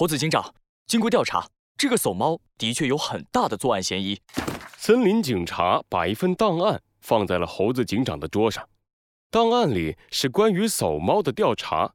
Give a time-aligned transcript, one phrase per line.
[0.00, 0.54] 猴子警长，
[0.86, 1.46] 经过调查，
[1.76, 4.18] 这个搜猫的确有很大的作案嫌疑。
[4.78, 8.66] 森林警察把一份档案放在了猴子警长的桌上，
[9.30, 11.92] 档案里是关于搜猫的调查。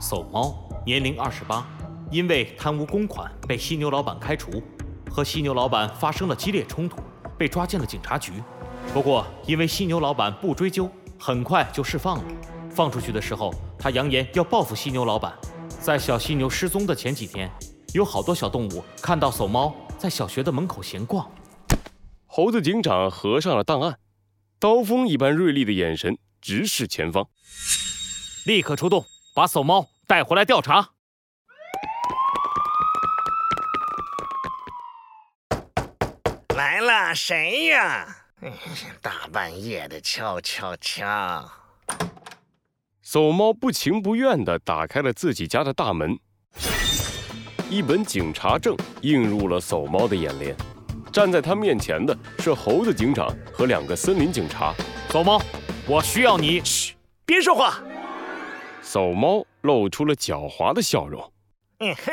[0.00, 1.66] 搜猫年龄二十八，
[2.12, 4.62] 因为贪污公款被犀牛老板开除，
[5.10, 6.98] 和犀牛老板发生了激烈冲突，
[7.36, 8.32] 被抓进了警察局。
[8.94, 12.24] 不过因为犀牛老板不追究，很快就释放了。
[12.70, 15.36] 放出去的时候，他扬言要报复犀牛老板。
[15.80, 17.50] 在小犀牛失踪的前几天，
[17.94, 21.30] 有好多小动物看到搜猫在小学的门口闲逛。
[22.26, 23.98] 猴子警长合上了档案，
[24.58, 27.28] 刀锋一般锐利的眼神直视前方，
[28.44, 30.90] 立刻出动，把搜猫带回来调查。
[36.56, 38.24] 来了，谁呀？
[39.00, 41.48] 大半夜的敲敲敲。
[43.08, 46.18] 搜猫不情不愿地打开了自己家的大门，
[47.70, 50.56] 一本警察证映入了搜猫的眼帘。
[51.12, 54.74] 站在他面前的是猴子警长和两个森林警察。
[55.08, 55.40] 搜猫，
[55.86, 56.60] 我需要你。
[56.64, 57.78] 嘘，别说话。
[58.82, 61.32] 搜猫露出了狡猾的笑容。
[61.78, 62.12] 嗯哼，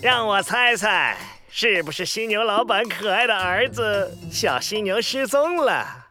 [0.00, 1.18] 让我猜猜，
[1.50, 6.06] 是不是犀牛老板可爱的儿子小犀牛失踪了？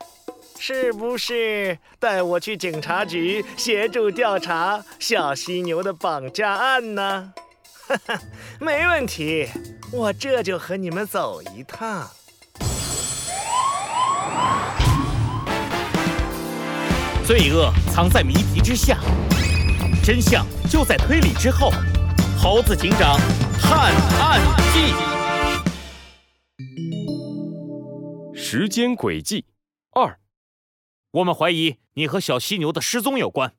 [0.62, 7.34] 是不是带我去警察局协助调查小犀牛的绑架案呢？
[7.88, 8.22] 哈哈，
[8.60, 9.48] 没问题，
[9.92, 12.06] 我这就和你们走一趟。
[17.26, 18.98] 罪恶藏在谜题之下，
[20.04, 21.72] 真相就在推理之后。
[22.38, 23.18] 猴子警长
[23.62, 24.42] 探案
[24.74, 24.94] 记，
[28.34, 29.46] 时间轨迹
[29.92, 30.20] 二。
[31.12, 33.52] 我们怀疑你和小犀牛的失踪有关。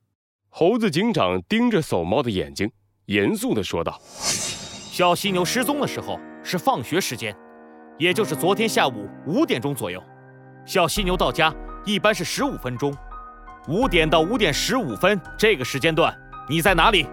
[0.47, 2.71] 猴子警长盯着搜猫的眼睛，
[3.07, 7.35] 严肃地说道：“小犀牛失踪的时候是放学时间，
[7.99, 10.01] 也就是昨天下午五点钟左右。
[10.65, 11.53] 小犀牛到家
[11.83, 12.95] 一般是十五分钟，
[13.67, 17.05] 五点到五点十五分这个时间段你在哪里？”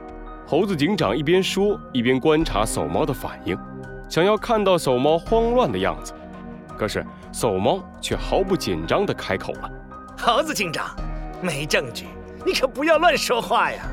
[0.46, 3.58] 猴子警长一边说一边观察搜猫的反应，
[4.08, 6.14] 想要看到搜猫慌乱的样子。
[6.78, 9.70] 可是搜猫却毫不紧张地开口了。
[10.20, 10.96] 猴子警长，
[11.40, 12.06] 没证据，
[12.44, 13.84] 你可不要乱说话呀！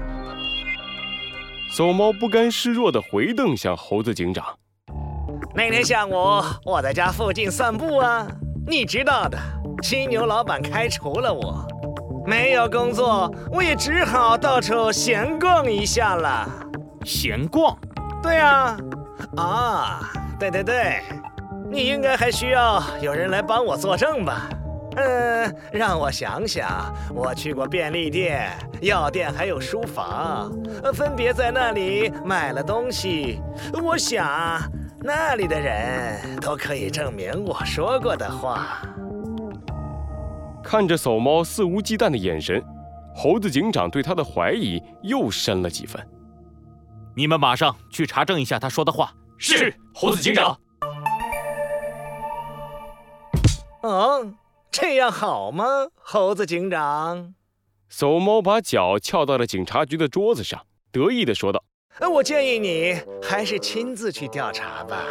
[1.71, 4.43] 搜猫不甘示弱地回瞪向猴子警长。
[5.53, 6.11] 那天下午
[6.65, 8.27] 我在家附近散步啊，
[8.67, 9.37] 你知道的，
[9.83, 11.63] 犀牛老板开除了我，
[12.25, 16.49] 没有工作，我也只好到处闲逛一下了。
[17.05, 17.77] 闲逛？
[18.23, 18.75] 对啊，
[19.37, 21.03] 啊，对对对，
[21.71, 24.49] 你应该还需要有人来帮我作证吧？
[24.95, 28.49] 嗯，让我想想，我去过便利店、
[28.81, 30.51] 药店，还有书房，
[30.93, 33.41] 分别在那里买了东西。
[33.73, 34.25] 我想，
[35.01, 38.81] 那里的人都可以证明我说过的话。
[40.63, 42.63] 看着搜猫肆无忌惮的眼神，
[43.13, 46.01] 猴子警长对他的怀疑又深了几分。
[47.15, 49.11] 你们马上去查证一下他说的话。
[49.37, 50.57] 是，猴子警长。
[53.83, 54.33] 嗯。
[54.77, 57.33] 这样好吗，猴子警长？
[57.87, 61.63] 搜猫把脚翘到了警察局的桌子上，得意地说道
[62.11, 65.01] ：“我建议你还是亲自去调查吧。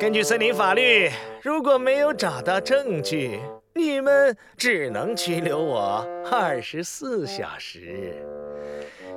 [0.00, 1.08] 根据森林法律，
[1.44, 3.40] 如果没有找到证据，
[3.72, 8.20] 你们只能拘留我二十四小时。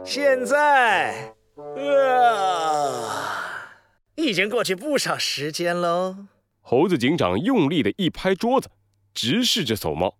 [0.06, 1.34] 现在，
[1.76, 3.66] 啊，
[4.14, 6.28] 已经过去不少时间喽。”
[6.62, 8.70] 猴子警长用力地一拍桌子。
[9.14, 10.14] 直视着走猫，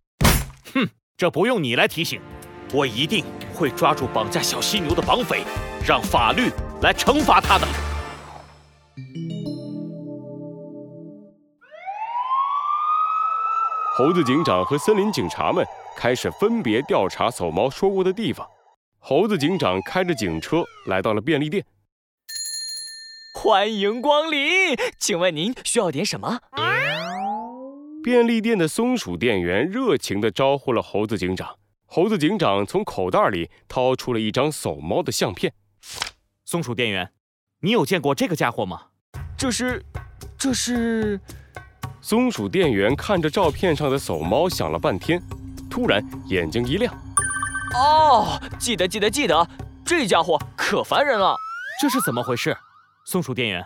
[0.74, 2.20] 哼，这不用你来提醒，
[2.74, 3.24] 我一定
[3.54, 5.44] 会抓住绑架小犀牛的绑匪，
[5.86, 6.50] 让法律
[6.82, 7.68] 来惩罚他的。
[13.98, 15.66] 猴子警长和森林警察们
[15.98, 18.48] 开始分别调查走猫说过的地方。
[18.98, 21.66] 猴子警长开着警车来到了便利店，
[23.34, 26.40] 欢迎光临，请问您需要点什么？
[28.02, 31.58] 便利店的松鼠店员热情地招呼了猴子警长。
[31.86, 35.54] 猴子警长从口袋里掏出了一张搜猫的相片。
[36.46, 37.12] 松鼠店员，
[37.62, 38.84] 你有见过这个家伙吗？
[39.38, 39.84] 这是，
[40.38, 41.20] 这是。
[42.00, 45.22] 松鼠店员看着照片上的搜猫，想了半天，
[45.70, 46.94] 突然眼睛一亮。
[47.74, 49.48] 哦，记得，记得，记得，
[49.84, 51.36] 这家伙可烦人了。
[51.82, 52.56] 这是怎么回事？
[53.06, 53.66] 松鼠店员。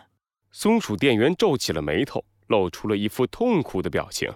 [0.52, 2.24] 松鼠店员皱起了眉头。
[2.48, 4.32] 露出了一副痛苦的表情。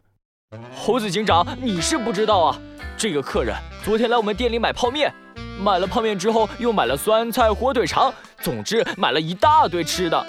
[0.74, 2.62] 猴子警长，你是不知道啊，
[2.98, 5.14] 这个客人昨天来我们店里买泡面，
[5.62, 10.26] 买了泡面之后，又买了酸菜、火腿肠，总之买了一大堆吃的。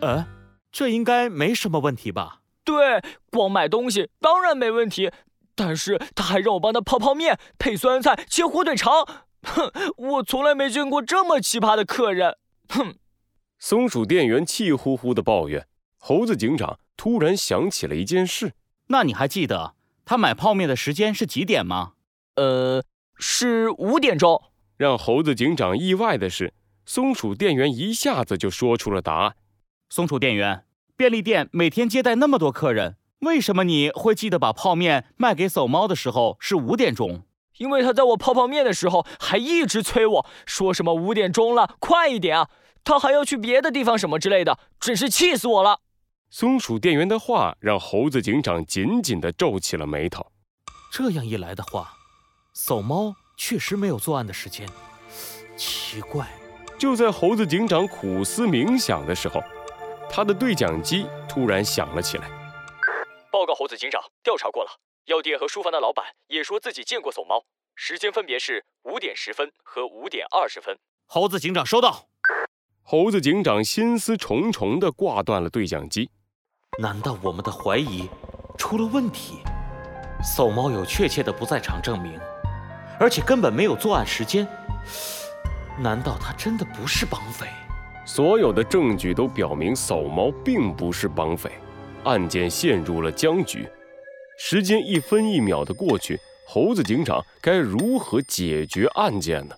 [0.00, 0.26] 呃，
[0.72, 2.40] 这应该没什么问题吧？
[2.64, 5.12] 对，光买东西当然没问题，
[5.54, 9.06] 但是他还让我帮他泡泡面、配酸菜、切火腿肠。
[9.44, 12.36] 哼，我从来没见过这么奇葩的客人。
[12.68, 12.94] 哼！
[13.58, 15.66] 松鼠店员气呼呼地抱怨。
[16.04, 18.54] 猴子警长突然想起了一件事。
[18.88, 21.92] 那你还记得他买泡面的时间是几点吗？
[22.34, 22.82] 呃，
[23.16, 24.42] 是五点钟。
[24.76, 26.54] 让猴子警长意外的是，
[26.84, 29.36] 松鼠店员一下子就说出了答案。
[29.90, 30.64] 松鼠店员，
[30.96, 37.22] 便利店每天接待那么多客人，为什么你会记得把泡面卖给走猫的时候是五点钟？
[37.58, 42.50] 因为他在我泡泡面的时候还一直催我说什么五点钟了，快一点啊！
[42.82, 45.78] 他还要去别的地方什么之类的，真是气死我了。
[46.34, 50.26] 松鼠店员的话让猴子警长紧紧地皱起了眉头。
[50.90, 51.92] 这样一来的话，
[52.54, 54.66] 走猫确实没有作案的时间。
[55.58, 56.26] 奇怪，
[56.78, 59.42] 就在猴子警长苦思冥想的时候，
[60.08, 62.30] 他的对讲机突然响了起来。
[63.30, 64.70] 报告猴子警长，调查过了，
[65.04, 67.44] 药店和书房的老板也说自己见过走猫，
[67.74, 70.78] 时间分别是五点十分和五点二十分。
[71.04, 72.06] 猴子警长收到。
[72.80, 76.10] 猴子警长心思重重地挂断了对讲机。
[76.78, 78.08] 难道我们的怀疑
[78.56, 79.40] 出了问题？
[80.34, 82.18] 走猫有确切的不在场证明，
[82.98, 84.48] 而且根本没有作案时间。
[85.78, 87.46] 难道他真的不是绑匪？
[88.06, 91.52] 所有的证据都表明走猫并不是绑匪，
[92.04, 93.68] 案件陷入了僵局。
[94.38, 99.54] 时间一分一秒的过去，猴子警长该如何解决案件呢？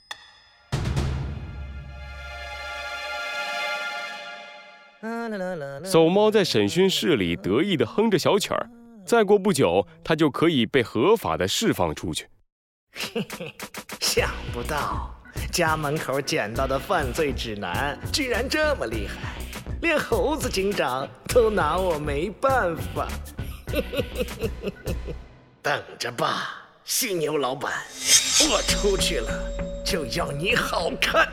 [5.85, 8.71] 走猫在审讯室里得意地哼着小曲儿，
[9.05, 12.27] 再过不久，他就可以被合法的释放出去。
[12.93, 13.55] 嘿嘿，
[14.01, 15.15] 想不到
[15.53, 19.35] 家门口捡到的犯罪指南居然这么厉害，
[19.83, 23.09] 连猴子警长都拿我没办法。
[23.73, 24.71] 嘿嘿嘿嘿嘿
[25.06, 25.15] 嘿，
[25.61, 27.73] 等着吧，犀牛老板，
[28.51, 29.31] 我出去了
[29.85, 31.29] 就要你好看。